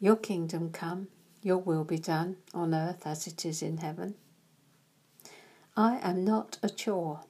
Your 0.00 0.16
kingdom 0.16 0.70
come, 0.70 1.08
your 1.42 1.58
will 1.58 1.82
be 1.82 1.98
done 1.98 2.36
on 2.54 2.72
earth 2.72 3.04
as 3.04 3.26
it 3.26 3.44
is 3.44 3.62
in 3.62 3.78
heaven. 3.78 4.14
I 5.76 5.98
am 5.98 6.24
not 6.24 6.58
a 6.62 6.68
chore. 6.68 7.22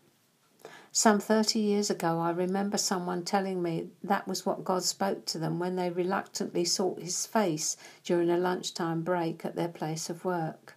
Some 0.93 1.19
30 1.19 1.59
years 1.59 1.89
ago, 1.89 2.19
I 2.19 2.31
remember 2.31 2.77
someone 2.77 3.25
telling 3.25 3.62
me 3.62 3.89
that 4.03 4.27
was 4.29 4.45
what 4.45 4.65
God 4.65 4.83
spoke 4.83 5.25
to 5.27 5.39
them 5.39 5.59
when 5.59 5.77
they 5.77 5.91
reluctantly 5.91 6.65
sought 6.65 7.01
His 7.01 7.25
face 7.25 7.77
during 8.04 8.29
a 8.29 8.36
lunchtime 8.36 9.03
break 9.03 9.45
at 9.45 9.57
their 9.57 9.69
place 9.69 10.11
of 10.11 10.25
work. 10.25 10.77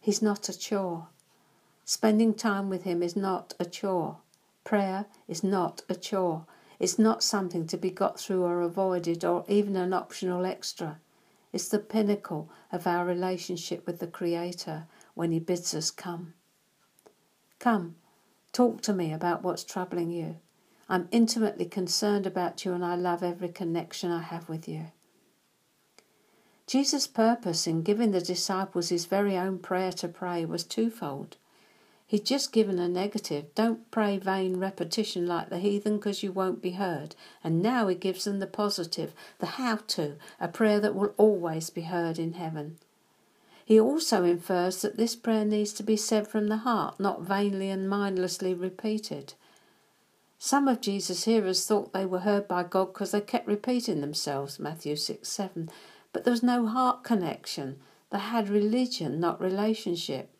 He's 0.00 0.22
not 0.22 0.48
a 0.48 0.58
chore. 0.58 1.08
Spending 1.84 2.34
time 2.34 2.68
with 2.68 2.82
Him 2.82 3.02
is 3.02 3.14
not 3.14 3.54
a 3.60 3.64
chore. 3.64 4.18
Prayer 4.64 5.06
is 5.28 5.44
not 5.44 5.82
a 5.88 5.94
chore. 5.94 6.46
It's 6.78 6.98
not 6.98 7.22
something 7.22 7.66
to 7.68 7.76
be 7.76 7.90
got 7.90 8.20
through 8.20 8.44
or 8.44 8.60
avoided 8.60 9.24
or 9.24 9.44
even 9.48 9.76
an 9.76 9.92
optional 9.92 10.44
extra. 10.44 11.00
It's 11.52 11.68
the 11.68 11.78
pinnacle 11.78 12.50
of 12.70 12.86
our 12.86 13.04
relationship 13.04 13.86
with 13.86 13.98
the 13.98 14.06
Creator 14.06 14.86
when 15.14 15.32
He 15.32 15.38
bids 15.38 15.74
us 15.74 15.90
come. 15.90 16.34
Come, 17.58 17.96
talk 18.52 18.82
to 18.82 18.92
me 18.92 19.12
about 19.12 19.42
what's 19.42 19.64
troubling 19.64 20.10
you. 20.10 20.36
I'm 20.88 21.08
intimately 21.10 21.64
concerned 21.64 22.26
about 22.26 22.64
you 22.64 22.72
and 22.72 22.84
I 22.84 22.94
love 22.94 23.22
every 23.22 23.48
connection 23.48 24.10
I 24.10 24.22
have 24.22 24.48
with 24.48 24.68
you. 24.68 24.92
Jesus' 26.66 27.06
purpose 27.06 27.66
in 27.66 27.82
giving 27.82 28.10
the 28.10 28.20
disciples 28.20 28.88
his 28.88 29.06
very 29.06 29.36
own 29.36 29.58
prayer 29.58 29.92
to 29.92 30.08
pray 30.08 30.44
was 30.44 30.64
twofold. 30.64 31.36
He'd 32.08 32.24
just 32.24 32.52
given 32.52 32.78
a 32.78 32.88
negative, 32.88 33.52
don't 33.56 33.90
pray 33.90 34.16
vain 34.16 34.58
repetition 34.58 35.26
like 35.26 35.48
the 35.48 35.58
heathen 35.58 35.96
because 35.96 36.22
you 36.22 36.30
won't 36.30 36.62
be 36.62 36.72
heard. 36.72 37.16
And 37.42 37.60
now 37.60 37.88
he 37.88 37.96
gives 37.96 38.24
them 38.24 38.38
the 38.38 38.46
positive, 38.46 39.12
the 39.40 39.46
how 39.46 39.76
to, 39.88 40.14
a 40.40 40.46
prayer 40.46 40.78
that 40.78 40.94
will 40.94 41.14
always 41.16 41.68
be 41.68 41.82
heard 41.82 42.18
in 42.18 42.34
heaven. 42.34 42.78
He 43.64 43.80
also 43.80 44.22
infers 44.22 44.82
that 44.82 44.96
this 44.96 45.16
prayer 45.16 45.44
needs 45.44 45.72
to 45.72 45.82
be 45.82 45.96
said 45.96 46.28
from 46.28 46.46
the 46.46 46.58
heart, 46.58 47.00
not 47.00 47.22
vainly 47.22 47.70
and 47.70 47.88
mindlessly 47.88 48.54
repeated. 48.54 49.34
Some 50.38 50.68
of 50.68 50.80
Jesus' 50.80 51.24
hearers 51.24 51.66
thought 51.66 51.92
they 51.92 52.06
were 52.06 52.20
heard 52.20 52.46
by 52.46 52.62
God 52.62 52.92
because 52.92 53.10
they 53.10 53.20
kept 53.20 53.48
repeating 53.48 54.00
themselves, 54.00 54.60
Matthew 54.60 54.94
6 54.94 55.28
7, 55.28 55.68
but 56.12 56.22
there 56.22 56.30
was 56.30 56.44
no 56.44 56.66
heart 56.66 57.02
connection. 57.02 57.80
They 58.12 58.18
had 58.20 58.48
religion, 58.48 59.18
not 59.18 59.40
relationship. 59.40 60.30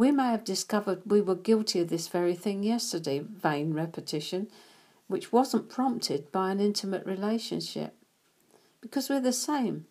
We 0.00 0.10
may 0.10 0.30
have 0.30 0.44
discovered 0.44 1.02
we 1.04 1.20
were 1.20 1.34
guilty 1.34 1.78
of 1.80 1.90
this 1.90 2.08
very 2.08 2.34
thing 2.34 2.62
yesterday, 2.62 3.18
vain 3.18 3.74
repetition, 3.74 4.48
which 5.08 5.30
wasn't 5.30 5.68
prompted 5.68 6.32
by 6.32 6.50
an 6.50 6.58
intimate 6.58 7.04
relationship. 7.04 7.94
Because 8.80 9.10
we're 9.10 9.20
the 9.20 9.30
same. 9.34 9.84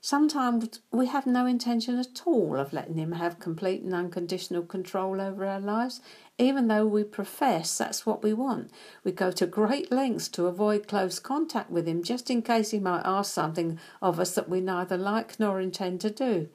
Sometimes 0.00 0.78
we 0.92 1.06
have 1.06 1.26
no 1.26 1.46
intention 1.46 1.98
at 1.98 2.22
all 2.26 2.54
of 2.54 2.72
letting 2.72 2.94
Him 2.94 3.10
have 3.10 3.40
complete 3.40 3.82
and 3.82 3.92
unconditional 3.92 4.62
control 4.62 5.20
over 5.20 5.44
our 5.44 5.58
lives, 5.58 6.00
even 6.38 6.68
though 6.68 6.86
we 6.86 7.02
profess 7.02 7.76
that's 7.76 8.06
what 8.06 8.22
we 8.22 8.32
want. 8.32 8.70
We 9.02 9.10
go 9.10 9.32
to 9.32 9.46
great 9.48 9.90
lengths 9.90 10.28
to 10.28 10.46
avoid 10.46 10.86
close 10.86 11.18
contact 11.18 11.72
with 11.72 11.88
Him 11.88 12.04
just 12.04 12.30
in 12.30 12.40
case 12.40 12.70
He 12.70 12.78
might 12.78 13.02
ask 13.04 13.34
something 13.34 13.80
of 14.00 14.20
us 14.20 14.36
that 14.36 14.48
we 14.48 14.60
neither 14.60 14.96
like 14.96 15.40
nor 15.40 15.60
intend 15.60 16.00
to 16.02 16.10
do. 16.10 16.50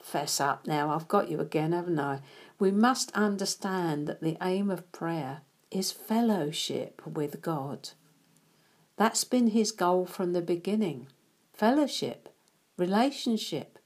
Fess 0.00 0.40
up 0.40 0.66
now, 0.66 0.90
I've 0.90 1.08
got 1.08 1.30
you 1.30 1.40
again, 1.40 1.72
haven't 1.72 2.00
I? 2.00 2.20
We 2.58 2.70
must 2.70 3.10
understand 3.12 4.06
that 4.06 4.20
the 4.20 4.36
aim 4.42 4.70
of 4.70 4.90
prayer 4.92 5.42
is 5.70 5.92
fellowship 5.92 7.02
with 7.06 7.42
God. 7.42 7.90
That's 8.96 9.24
been 9.24 9.48
His 9.48 9.72
goal 9.72 10.06
from 10.06 10.32
the 10.32 10.42
beginning 10.42 11.08
fellowship 11.52 12.30
relationship. 12.80 13.78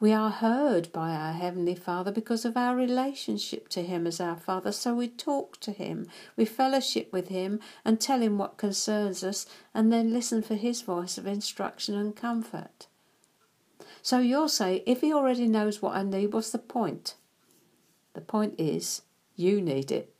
We 0.00 0.12
are 0.12 0.30
heard 0.30 0.90
by 0.92 1.10
our 1.10 1.34
Heavenly 1.34 1.74
Father 1.74 2.10
because 2.10 2.46
of 2.46 2.56
our 2.56 2.74
relationship 2.74 3.68
to 3.68 3.82
Him 3.82 4.06
as 4.06 4.20
our 4.20 4.36
Father. 4.36 4.72
So 4.72 4.94
we 4.94 5.08
talk 5.08 5.60
to 5.60 5.72
Him, 5.72 6.08
we 6.36 6.46
fellowship 6.46 7.12
with 7.12 7.28
Him 7.28 7.60
and 7.84 8.00
tell 8.00 8.20
Him 8.20 8.38
what 8.38 8.56
concerns 8.56 9.22
us, 9.22 9.46
and 9.74 9.92
then 9.92 10.12
listen 10.12 10.42
for 10.42 10.54
His 10.54 10.80
voice 10.80 11.18
of 11.18 11.26
instruction 11.26 11.94
and 11.94 12.16
comfort. 12.16 12.86
So 14.06 14.20
you'll 14.20 14.48
say, 14.48 14.84
if 14.86 15.00
He 15.00 15.12
already 15.12 15.48
knows 15.48 15.82
what 15.82 15.96
I 15.96 16.04
need, 16.04 16.32
what's 16.32 16.52
the 16.52 16.58
point? 16.58 17.16
The 18.14 18.20
point 18.20 18.54
is, 18.56 19.02
you 19.34 19.60
need 19.60 19.90
it. 19.90 20.14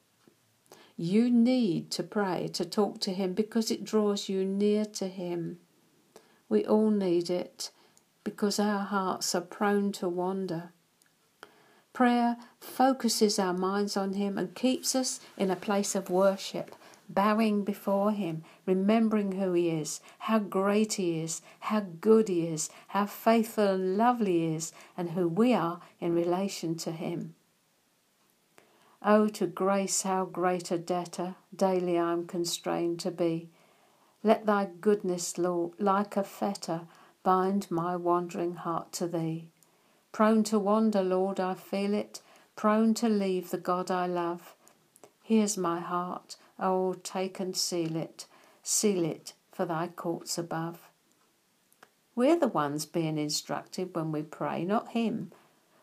You 0.97 1.31
need 1.31 1.93
to 1.93 2.03
pray, 2.03 2.49
to 2.55 2.65
talk 2.65 2.99
to 3.03 3.13
Him, 3.13 3.33
because 3.33 3.71
it 3.71 3.85
draws 3.85 4.29
you 4.29 4.45
near 4.45 4.87
to 4.87 5.07
Him. 5.07 5.59
We 6.49 6.67
all 6.67 6.91
need 6.91 7.31
it 7.31 7.71
because 8.25 8.59
our 8.59 8.81
hearts 8.81 9.37
are 9.37 9.41
prone 9.41 9.93
to 9.93 10.09
wander. 10.09 10.73
Prayer 11.93 12.39
focuses 12.59 13.39
our 13.39 13.55
minds 13.55 13.97
on 13.97 14.15
Him 14.15 14.37
and 14.37 14.53
keeps 14.53 14.97
us 14.97 15.21
in 15.37 15.49
a 15.49 15.55
place 15.55 15.95
of 15.95 16.11
worship, 16.11 16.75
bowing 17.09 17.65
before 17.65 18.13
Him, 18.13 18.43
remembering 18.65 19.33
who 19.33 19.53
He 19.53 19.71
is, 19.71 20.01
how 20.21 20.39
great 20.39 20.95
He 20.95 21.21
is, 21.21 21.43
how 21.61 21.81
good 22.01 22.29
He 22.29 22.47
is, 22.47 22.71
how 22.89 23.07
faithful 23.07 23.69
and 23.69 23.97
lovely 23.97 24.41
He 24.41 24.55
is, 24.55 24.73
and 24.97 25.11
who 25.11 25.29
we 25.29 25.55
are 25.55 25.81
in 26.01 26.15
relation 26.15 26.75
to 26.77 26.93
Him. 26.93 27.35
Oh, 29.03 29.29
to 29.29 29.47
grace 29.47 30.03
how 30.03 30.25
great 30.25 30.71
a 30.71 30.79
debtor 30.79 31.37
daily 31.55 31.99
I'm 31.99 32.27
constrained 32.27 32.99
to 33.01 33.11
be. 33.11 33.51
Let 34.23 34.47
thy 34.47 34.69
goodness, 34.81 35.39
Lord, 35.39 35.73
like 35.79 36.17
a 36.17 36.25
fetter, 36.25 36.89
bind 37.23 37.71
my 37.71 37.95
wandering 37.95 38.55
heart 38.57 38.93
to 38.95 39.07
thee. 39.07 39.51
Prone 40.11 40.43
to 40.45 40.59
wander, 40.59 41.03
Lord, 41.03 41.39
I 41.39 41.55
feel 41.55 41.95
it, 41.95 42.21
prone 42.57 42.95
to 42.95 43.09
leave 43.09 43.51
the 43.51 43.59
God 43.59 43.91
I 43.91 44.07
love. 44.07 44.55
Here's 45.23 45.57
my 45.57 45.79
heart, 45.79 46.37
oh, 46.59 46.95
take 47.03 47.41
and 47.41 47.57
seal 47.57 47.97
it, 47.97 48.27
seal 48.63 49.05
it 49.05 49.35
for 49.53 49.65
thy 49.65 49.89
courts 49.89 50.39
above. 50.39 50.91
We're 52.15 52.39
the 52.39 52.49
ones 52.49 52.87
being 52.87 53.19
instructed 53.19 53.95
when 53.95 54.13
we 54.13 54.23
pray, 54.23 54.65
not 54.65 54.89
him. 54.89 55.33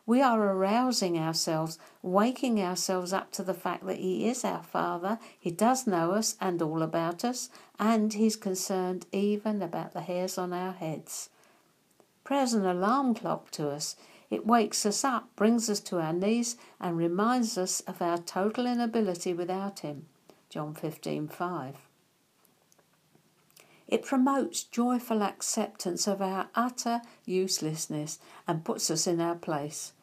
We 0.06 0.20
are 0.20 0.38
arousing 0.38 1.18
ourselves, 1.18 1.78
waking 2.02 2.60
ourselves 2.60 3.14
up 3.14 3.30
to 3.32 3.42
the 3.42 3.54
fact 3.54 3.86
that 3.86 3.96
He 3.96 4.28
is 4.28 4.44
our 4.44 4.62
Father, 4.62 5.18
He 5.38 5.50
does 5.50 5.86
know 5.86 6.12
us 6.12 6.36
and 6.42 6.60
all 6.60 6.82
about 6.82 7.24
us, 7.24 7.48
and 7.78 8.12
He's 8.12 8.36
concerned 8.36 9.06
even 9.12 9.62
about 9.62 9.94
the 9.94 10.02
hairs 10.02 10.36
on 10.36 10.52
our 10.52 10.72
heads. 10.72 11.30
Prayer's 12.22 12.52
an 12.52 12.66
alarm 12.66 13.14
clock 13.14 13.50
to 13.52 13.70
us. 13.70 13.96
It 14.28 14.46
wakes 14.46 14.84
us 14.84 15.04
up, 15.04 15.34
brings 15.36 15.70
us 15.70 15.80
to 15.80 16.00
our 16.00 16.12
knees, 16.12 16.56
and 16.78 16.98
reminds 16.98 17.56
us 17.56 17.80
of 17.80 18.02
our 18.02 18.18
total 18.18 18.66
inability 18.66 19.32
without 19.32 19.80
Him. 19.80 20.04
John 20.54 20.72
15:5. 20.72 21.74
It 23.88 24.04
promotes 24.04 24.62
joyful 24.62 25.20
acceptance 25.20 26.06
of 26.06 26.22
our 26.22 26.48
utter 26.54 27.02
uselessness 27.24 28.20
and 28.46 28.64
puts 28.64 28.88
us 28.88 29.08
in 29.08 29.20
our 29.20 29.34
place. 29.34 29.94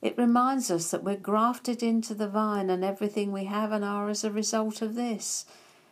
It 0.00 0.16
reminds 0.16 0.70
us 0.70 0.92
that 0.92 1.02
we're 1.02 1.16
grafted 1.16 1.82
into 1.82 2.14
the 2.14 2.28
vine 2.28 2.70
and 2.70 2.84
everything 2.84 3.32
we 3.32 3.46
have 3.46 3.72
and 3.72 3.84
are 3.84 4.08
as 4.08 4.22
a 4.22 4.30
result 4.30 4.80
of 4.80 4.94
this. 4.94 5.44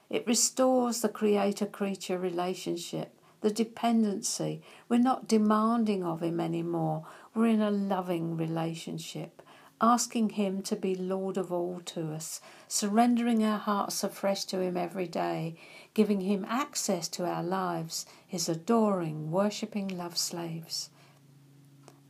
It 0.08 0.28
restores 0.28 1.00
the 1.00 1.08
creator 1.08 1.66
creature 1.66 2.20
relationship 2.20 3.18
the 3.40 3.50
dependency. 3.50 4.62
We're 4.88 4.98
not 4.98 5.28
demanding 5.28 6.02
of 6.02 6.22
Him 6.22 6.40
anymore. 6.40 7.06
We're 7.34 7.46
in 7.46 7.62
a 7.62 7.70
loving 7.70 8.36
relationship, 8.36 9.42
asking 9.80 10.30
Him 10.30 10.62
to 10.62 10.76
be 10.76 10.94
Lord 10.94 11.36
of 11.36 11.52
all 11.52 11.80
to 11.86 12.12
us, 12.12 12.40
surrendering 12.66 13.44
our 13.44 13.58
hearts 13.58 14.02
afresh 14.02 14.44
to 14.46 14.60
Him 14.60 14.76
every 14.76 15.06
day, 15.06 15.56
giving 15.94 16.22
Him 16.22 16.44
access 16.48 17.08
to 17.08 17.24
our 17.24 17.42
lives, 17.42 18.06
His 18.26 18.48
adoring, 18.48 19.30
worshipping 19.30 19.88
love 19.88 20.18
slaves. 20.18 20.90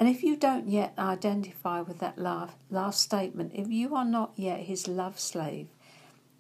And 0.01 0.09
if 0.09 0.23
you 0.23 0.37
don't 0.37 0.69
yet 0.69 0.95
identify 0.99 1.81
with 1.81 1.99
that 1.99 2.19
last 2.19 3.01
statement, 3.01 3.53
if 3.55 3.69
you 3.69 3.95
are 3.95 4.05
not 4.05 4.33
yet 4.37 4.61
His 4.61 4.87
love 4.87 5.19
slave, 5.19 5.69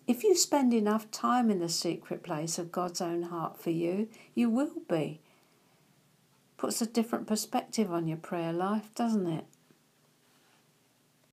if 0.06 0.25
you 0.25 0.34
spend 0.34 0.72
enough 0.72 1.10
time 1.10 1.50
in 1.50 1.58
the 1.58 1.69
secret 1.69 2.22
place 2.22 2.58
of 2.58 2.72
God's 2.72 3.02
own 3.02 3.25
heart 3.25 3.60
for 3.60 3.70
you, 3.70 4.08
you 4.34 4.48
will 4.48 4.70
be. 4.88 5.20
Puts 6.56 6.80
a 6.80 6.86
different 6.86 7.26
perspective 7.26 7.92
on 7.92 8.08
your 8.08 8.16
prayer 8.16 8.52
life, 8.52 8.94
doesn't 8.94 9.26
it? 9.26 9.44